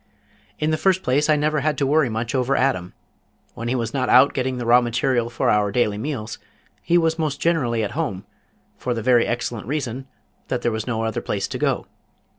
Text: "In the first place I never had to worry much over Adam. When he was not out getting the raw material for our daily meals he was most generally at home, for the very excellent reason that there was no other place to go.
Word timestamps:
"In 0.57 0.71
the 0.71 0.77
first 0.81 1.03
place 1.03 1.29
I 1.29 1.35
never 1.35 1.59
had 1.59 1.77
to 1.77 1.85
worry 1.85 2.09
much 2.09 2.33
over 2.33 2.55
Adam. 2.55 2.93
When 3.53 3.67
he 3.67 3.75
was 3.75 3.93
not 3.93 4.09
out 4.09 4.33
getting 4.33 4.57
the 4.57 4.65
raw 4.65 4.81
material 4.81 5.29
for 5.29 5.51
our 5.51 5.71
daily 5.71 5.99
meals 5.99 6.39
he 6.81 6.97
was 6.97 7.19
most 7.19 7.39
generally 7.39 7.83
at 7.83 7.91
home, 7.91 8.25
for 8.79 8.95
the 8.95 9.03
very 9.03 9.27
excellent 9.27 9.67
reason 9.67 10.07
that 10.47 10.63
there 10.63 10.71
was 10.71 10.87
no 10.87 11.03
other 11.03 11.21
place 11.21 11.47
to 11.49 11.59
go. 11.59 11.85